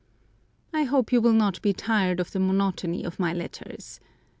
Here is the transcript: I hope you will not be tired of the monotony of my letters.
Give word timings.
I 0.73 0.85
hope 0.85 1.11
you 1.11 1.21
will 1.21 1.31
not 1.31 1.61
be 1.61 1.73
tired 1.73 2.19
of 2.19 2.31
the 2.31 2.39
monotony 2.39 3.03
of 3.03 3.19
my 3.19 3.33
letters. 3.33 3.99